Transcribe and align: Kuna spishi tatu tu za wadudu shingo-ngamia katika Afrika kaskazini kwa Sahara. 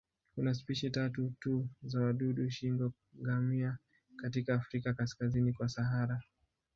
Kuna 0.35 0.53
spishi 0.53 0.89
tatu 0.89 1.33
tu 1.39 1.67
za 1.83 2.01
wadudu 2.01 2.49
shingo-ngamia 2.51 3.77
katika 4.15 4.55
Afrika 4.55 4.93
kaskazini 4.93 5.53
kwa 5.53 5.69
Sahara. 5.69 6.21